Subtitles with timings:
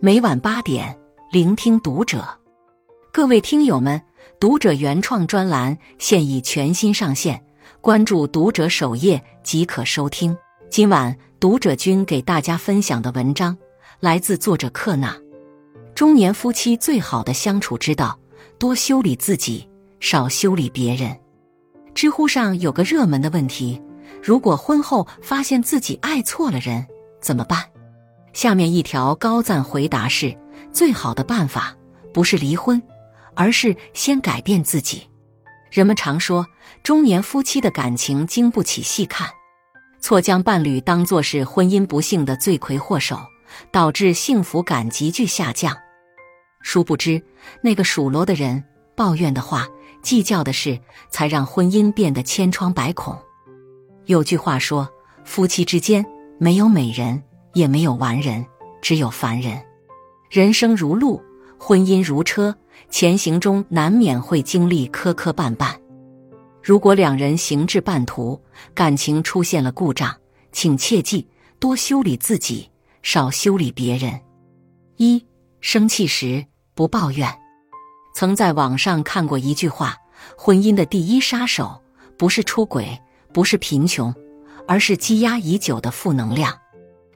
[0.00, 0.98] 每晚八点，
[1.30, 2.26] 聆听读者。
[3.12, 4.00] 各位听友们，
[4.38, 7.44] 读者原创专栏现已全新上线，
[7.80, 10.36] 关注读者首页即可收听。
[10.70, 13.56] 今晚读者君给大家分享的文章
[13.98, 15.14] 来自作者克纳。
[15.94, 18.18] 中年夫妻最好的相处之道，
[18.58, 19.68] 多修理自己，
[19.98, 21.14] 少修理别人。
[21.92, 23.82] 知乎上有个热门的问题：
[24.22, 26.86] 如果婚后发现自己爱错了人，
[27.20, 27.64] 怎么办？
[28.32, 30.36] 下面一条高赞回答是：
[30.72, 31.74] 最好的办法
[32.12, 32.80] 不是离婚，
[33.34, 35.08] 而是先改变自己。
[35.70, 36.46] 人们常说，
[36.82, 39.28] 中年夫妻的感情经不起细看，
[40.00, 43.18] 错将伴侣当作是婚姻不幸的罪魁祸首，
[43.72, 45.76] 导致幸福感急剧下降。
[46.62, 47.22] 殊不知，
[47.62, 48.62] 那个数落的人、
[48.94, 49.66] 抱怨的话、
[50.02, 50.78] 计较的事，
[51.08, 53.16] 才让婚姻变得千疮百孔。
[54.10, 54.88] 有句话说
[55.24, 56.04] ：“夫妻之间
[56.36, 58.46] 没有美人。”也没有完人，
[58.80, 59.60] 只有凡人。
[60.30, 61.20] 人生如路，
[61.58, 62.56] 婚姻如车，
[62.88, 65.74] 前行中难免会经历磕磕绊绊。
[66.62, 68.40] 如果两人行至半途，
[68.72, 70.16] 感情出现了故障，
[70.52, 71.26] 请切记
[71.58, 72.70] 多修理自己，
[73.02, 74.20] 少修理别人。
[74.96, 75.26] 一
[75.60, 76.46] 生气时
[76.76, 77.28] 不抱怨。
[78.14, 79.96] 曾在网上看过一句话：
[80.36, 81.82] 婚姻的第一杀手
[82.16, 82.96] 不是出轨，
[83.32, 84.14] 不是贫穷，
[84.66, 86.56] 而是积压已久的负能量。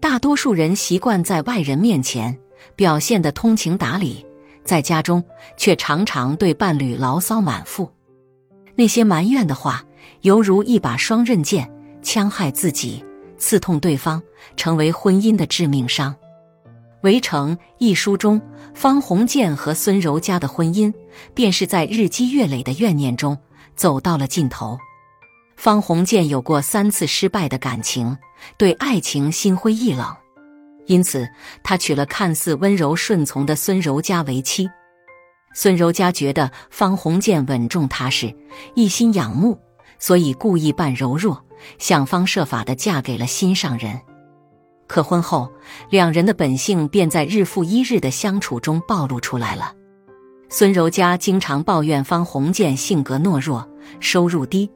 [0.00, 2.38] 大多数人习惯在外人面前
[2.76, 4.24] 表现的通情达理，
[4.64, 5.22] 在家中
[5.56, 7.90] 却常常对伴侣牢骚满腹。
[8.74, 9.84] 那些埋怨的话，
[10.20, 11.68] 犹如一把双刃剑，
[12.02, 13.04] 戕害自己，
[13.36, 14.22] 刺痛对方，
[14.56, 16.14] 成为婚姻的致命伤。
[17.02, 18.40] 《围城》一书中，
[18.74, 20.92] 方鸿渐和孙柔嘉的婚姻，
[21.34, 23.36] 便是在日积月累的怨念中
[23.74, 24.78] 走到了尽头。
[25.58, 28.16] 方鸿渐有过三次失败的感情，
[28.56, 30.06] 对爱情心灰意冷，
[30.86, 31.28] 因此
[31.64, 34.70] 他娶了看似温柔顺从的孙柔嘉为妻。
[35.52, 38.32] 孙柔嘉觉得方鸿渐稳重踏实，
[38.76, 39.58] 一心仰慕，
[39.98, 41.44] 所以故意扮柔弱，
[41.80, 44.00] 想方设法的嫁给了心上人。
[44.86, 45.50] 可婚后，
[45.90, 49.74] 两人的本性便在日复一日的相处中暴露出来了。
[50.48, 53.68] 孙柔嘉经常抱怨方鸿渐性格懦弱，
[53.98, 54.70] 收入低。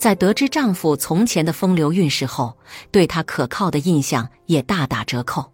[0.00, 2.56] 在得知丈夫从前的风流韵事后，
[2.90, 5.52] 对她可靠的印象也大打折扣。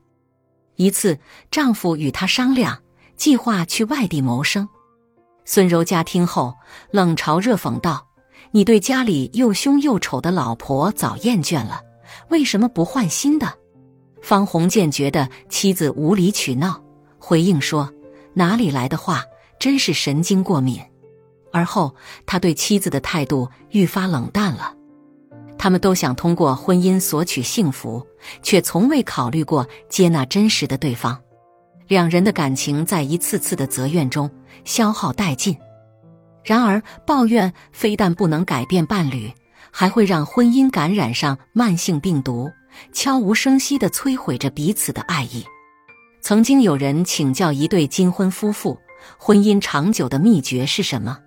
[0.76, 1.18] 一次，
[1.50, 2.80] 丈夫与她商量，
[3.16, 4.68] 计划去外地谋生。
[5.44, 6.54] 孙柔嘉听后，
[6.92, 8.06] 冷嘲热讽道
[8.52, 11.80] ：“你对家里又凶又丑的老婆早厌倦了，
[12.28, 13.52] 为什么不换新的？”
[14.22, 16.80] 方鸿渐觉得妻子无理取闹，
[17.18, 17.92] 回应说
[18.32, 19.24] ：“哪里来的话，
[19.58, 20.80] 真是神经过敏。”
[21.56, 21.94] 而后，
[22.26, 24.74] 他对妻子的态度愈发冷淡了。
[25.56, 28.06] 他们都想通过婚姻索取幸福，
[28.42, 31.18] 却从未考虑过接纳真实的对方。
[31.88, 34.30] 两人的感情在一次次的责怨中
[34.66, 35.56] 消耗殆尽。
[36.44, 39.32] 然而，抱怨非但不能改变伴侣，
[39.70, 42.50] 还会让婚姻感染上慢性病毒，
[42.92, 45.42] 悄无声息地摧毁着彼此的爱意。
[46.20, 48.78] 曾经有人请教一对金婚夫妇，
[49.16, 51.18] 婚姻长久的秘诀是什么？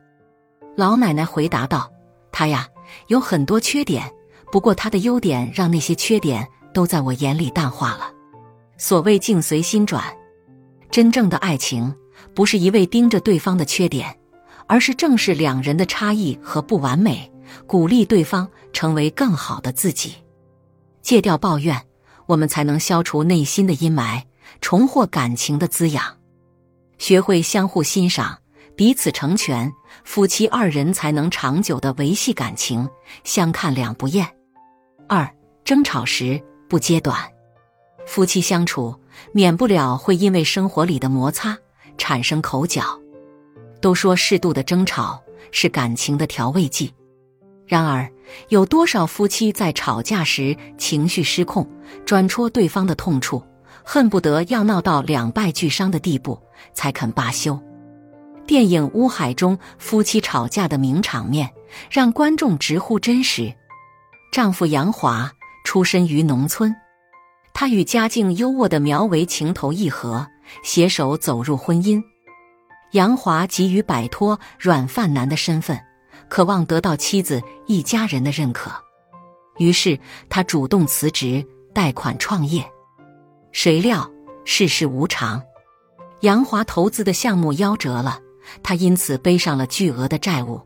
[0.75, 1.91] 老奶奶回答道
[2.31, 2.67] ：“他呀，
[3.07, 4.09] 有很多缺点，
[4.51, 8.11] 不过他的优点让那些缺点都在我眼里淡化了。
[8.77, 10.03] 所谓境随心转，
[10.89, 11.93] 真正的爱情
[12.33, 14.17] 不是一味盯着对方的缺点，
[14.67, 17.29] 而是正视两人的差异和不完美，
[17.67, 20.13] 鼓励对方成为更好的自己。
[21.01, 21.77] 戒掉抱怨，
[22.25, 24.21] 我们才能消除内心的阴霾，
[24.61, 26.05] 重获感情的滋养，
[26.97, 28.37] 学会相互欣赏。”
[28.79, 29.69] 彼此成全，
[30.05, 32.87] 夫妻二人才能长久的维系感情，
[33.25, 34.25] 相看两不厌。
[35.05, 35.29] 二
[35.65, 37.29] 争吵时不揭短，
[38.07, 38.97] 夫妻相处
[39.33, 41.57] 免不了会因为生活里的摩擦
[41.97, 42.97] 产生口角。
[43.81, 46.93] 都说适度的争吵是感情的调味剂，
[47.67, 48.09] 然而
[48.47, 51.69] 有多少夫妻在吵架时情绪失控，
[52.05, 53.43] 专戳对方的痛处，
[53.83, 56.41] 恨不得要闹到两败俱伤的地步
[56.73, 57.61] 才肯罢休。
[58.49, 61.47] 电影《乌海》中夫妻吵架的名场面，
[61.91, 63.53] 让观众直呼真实。
[64.31, 65.31] 丈夫杨华
[65.63, 66.75] 出身于农村，
[67.53, 70.25] 他与家境优渥的苗维情投意合，
[70.63, 72.01] 携手走入婚姻。
[72.93, 75.79] 杨华急于摆脱软饭男的身份，
[76.27, 78.71] 渴望得到妻子一家人的认可，
[79.59, 82.67] 于是他主动辞职，贷款创业。
[83.51, 84.09] 谁料
[84.43, 85.39] 世事无常，
[86.21, 88.19] 杨华投资的项目夭折了。
[88.61, 90.61] 他因此背上了巨额的债务。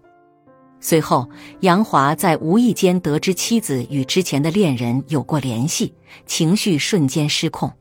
[0.79, 1.29] 随后，
[1.61, 5.93] 杨华在无意间得知妻子与之前的恋人有过联系，
[6.25, 7.71] 情绪瞬间失控。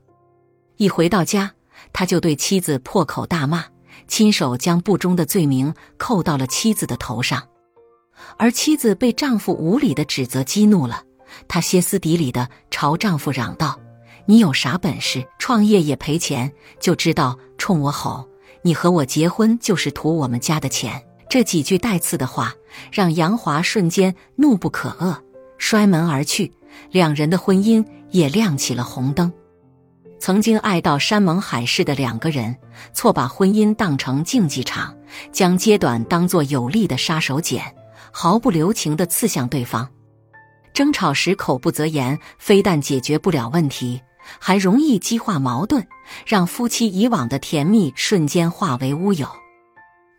[0.76, 1.52] 一回到家，
[1.92, 3.64] 他就对妻子破口大骂，
[4.06, 7.42] 亲手将不忠的罪名扣到了妻子的头上。
[8.36, 11.02] 而妻子被丈夫无理的指责激怒了，
[11.48, 13.80] 她歇斯底里的朝丈夫嚷道
[14.26, 15.26] ：“你有啥本事？
[15.40, 18.28] 创业也赔钱，就知道冲我吼！
[18.62, 22.54] 你和我结婚就是图我们家的钱。”这几句带刺的话，
[22.90, 25.16] 让杨华瞬间怒不可遏，
[25.56, 26.52] 摔门而去。
[26.90, 29.32] 两人的婚姻也亮起了红灯。
[30.18, 32.54] 曾经爱到山盟海誓的两个人，
[32.92, 34.94] 错把婚姻当成竞技场，
[35.32, 37.62] 将揭短当作有力的杀手锏。
[38.10, 39.88] 毫不留情地刺向对方，
[40.74, 44.02] 争吵时口不择言，非但解决不了问题，
[44.38, 45.86] 还容易激化矛盾，
[46.26, 49.26] 让夫妻以往的甜蜜瞬间化为乌有。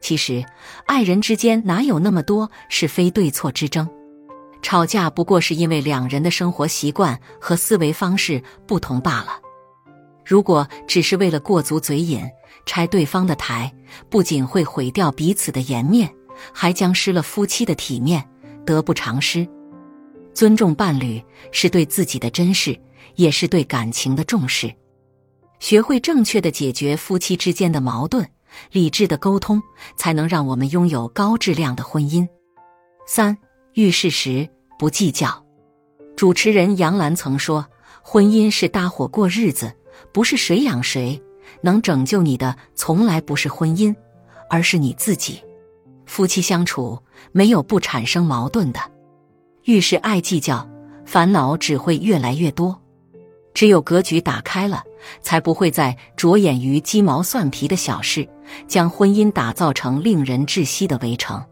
[0.02, 0.44] 其实，
[0.86, 3.90] 爱人之间哪有那么多是非对错之争？
[4.62, 9.40] 吵架不过是因为两人的生活习惯和思维方式不同罢了。
[10.26, 12.24] 如果只是为了过足嘴瘾，
[12.66, 13.74] 拆对方的台，
[14.10, 16.10] 不仅会毁掉彼此的颜面。
[16.52, 18.28] 还将失了夫妻的体面，
[18.66, 19.48] 得不偿失。
[20.34, 22.76] 尊重伴侣是对自己的珍视，
[23.16, 24.74] 也是对感情的重视。
[25.60, 28.28] 学会正确的解决夫妻之间的矛盾，
[28.72, 29.62] 理智的沟通，
[29.96, 32.28] 才能让我们拥有高质量的婚姻。
[33.08, 33.38] 三
[33.74, 35.44] 遇事时不计较。
[36.16, 37.66] 主持人杨澜曾说
[38.04, 39.74] ：“婚姻是搭伙过日子，
[40.12, 41.22] 不是谁养谁。
[41.62, 43.96] 能拯救你的，从来不是婚姻，
[44.50, 45.42] 而是你自己。”
[46.06, 47.00] 夫妻相处
[47.32, 48.80] 没有不产生矛盾的，
[49.64, 50.70] 遇事爱计较，
[51.06, 52.83] 烦恼只会越来越多。
[53.54, 54.84] 只有格局打开了，
[55.22, 58.28] 才不会再着眼于鸡毛蒜皮的小事，
[58.68, 61.44] 将婚姻打造成令人窒息的围城。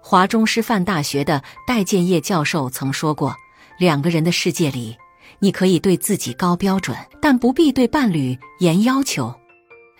[0.00, 3.34] 华中师范大学的戴建业教授曾说过
[3.78, 4.94] ：“两个人的世界里，
[5.38, 9.34] 你可以对自己高标准，但不必对伴侣严要求。”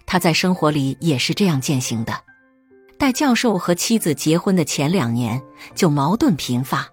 [0.07, 2.13] 他在生活里也是这样践行的。
[2.99, 5.41] 戴教授和妻子结婚的前两年
[5.75, 6.87] 就矛盾频发，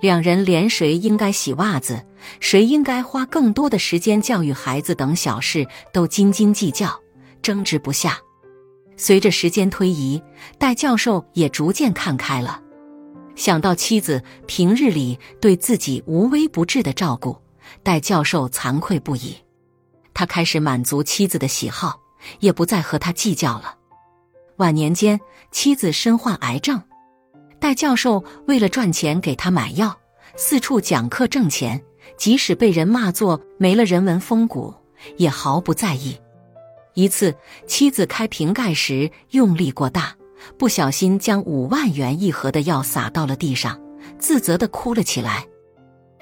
[0.00, 2.02] 两人连谁应该洗袜子、
[2.40, 7.00] 谁应该花更多的时间教育孩子等小事都斤斤计较，
[7.42, 8.18] 争执不下。
[8.96, 10.20] 随着时间推移，
[10.58, 12.60] 戴教授也逐渐看开了。
[13.36, 17.36] 想到妻子平日里对自己无微不至的照顾，
[17.84, 19.36] 戴教授惭愧不已。
[20.12, 22.00] 他开始满足妻子的喜好，
[22.40, 23.76] 也不再和他计较了。
[24.56, 25.20] 晚年间，
[25.52, 26.82] 妻子身患癌症，
[27.60, 29.96] 戴教授为了赚钱给他买药，
[30.36, 31.80] 四处讲课挣钱，
[32.16, 34.74] 即使被人骂作没了人文风骨，
[35.16, 36.18] 也毫不在意。
[36.94, 37.34] 一次，
[37.66, 40.16] 妻子开瓶盖时用力过大，
[40.56, 43.80] 不小心将五万元一盒的药洒到了地上，
[44.18, 45.46] 自责的哭了起来。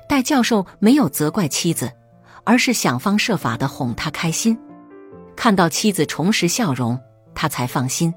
[0.09, 1.91] 戴教授没有责怪妻子，
[2.45, 4.57] 而是想方设法的哄她开心。
[5.35, 6.99] 看到妻子重拾笑容，
[7.35, 8.13] 他才放心。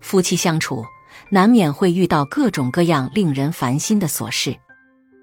[0.00, 0.84] 夫妻相处
[1.30, 4.56] 难免会遇到各种各样令人烦心的琐事，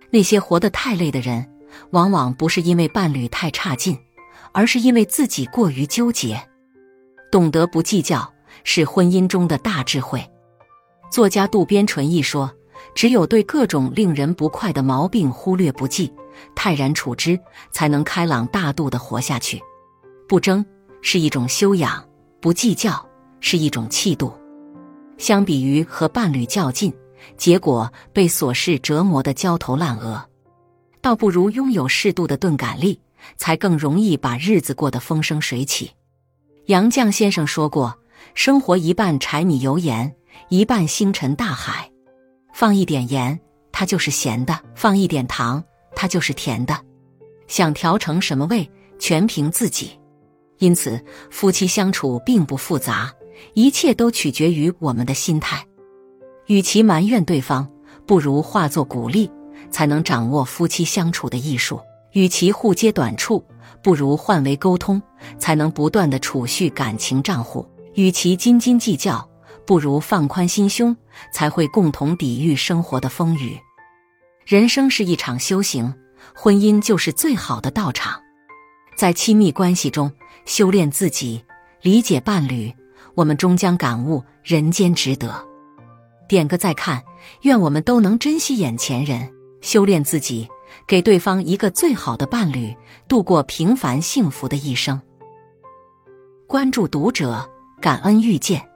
[0.10, 1.48] 那些活得太累的人，
[1.92, 3.98] 往往不是因为伴侣太差劲，
[4.52, 6.42] 而是因为自己过于纠结。
[7.32, 8.32] 懂得不计较
[8.64, 10.24] 是婚姻中的大智慧。
[11.12, 12.52] 作家渡边淳一说
[12.96, 16.12] ：“只有对各种令人不快的毛病忽略不计，
[16.56, 17.40] 泰然处之，
[17.72, 19.62] 才能开朗大度的活下去。
[20.28, 20.66] 不争
[21.02, 22.04] 是一种修养，
[22.42, 23.08] 不计较
[23.40, 24.34] 是一种气度。”
[25.20, 26.92] 相比于和伴侣较劲，
[27.38, 30.24] 结果被琐事折磨得焦头烂额，
[31.04, 32.98] 倒不如拥有适度的钝感力，
[33.36, 35.92] 才更容易把日子过得风生水起。
[36.68, 37.94] 杨绛先生说过
[38.34, 40.16] ：“生活一半柴米油盐，
[40.48, 41.92] 一半星辰大海。
[42.54, 43.38] 放一点盐，
[43.74, 45.62] 它就是咸的；放一点糖，
[45.94, 46.80] 它就是甜的。
[47.48, 49.92] 想调成什么味，全凭自己。
[50.60, 53.14] 因此，夫妻相处并不复杂。”
[53.56, 55.66] 一切都取决于我们的心态。
[56.46, 57.68] 与其埋怨对方，
[58.06, 59.30] 不如化作鼓励，
[59.72, 61.78] 才能掌握夫妻相处的艺术；
[62.12, 63.44] 与其互揭短处，
[63.82, 65.02] 不如换为沟通，
[65.38, 67.66] 才能不断的储蓄感情账户；
[67.96, 69.28] 与其斤斤计较，
[69.66, 70.96] 不如放宽心胸，
[71.32, 73.60] 才会共同抵御生活的风雨。
[74.46, 75.94] 人生是一场修行，
[76.36, 78.20] 婚姻就是最好的道场。
[78.98, 80.12] 在亲密关系中
[80.46, 81.44] 修炼自己，
[81.82, 82.74] 理解伴侣。
[83.16, 85.46] 我们终将感悟人间值得。
[86.28, 87.04] 点个再看，
[87.44, 89.30] 愿我们都能珍惜眼前人，
[89.64, 90.48] 修炼自己，
[90.86, 92.76] 给对方一个最好的伴侣，
[93.08, 95.02] 度过平凡幸福的一生。
[96.46, 97.50] 关注读者，
[97.82, 98.73] 感恩遇见。